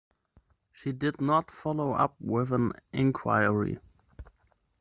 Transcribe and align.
She 0.71 0.93
did 0.93 1.21
not 1.21 1.51
follow 1.51 1.93
up 1.93 2.15
with 2.19 2.51
an 2.51 2.73
inquiry. 2.91 3.77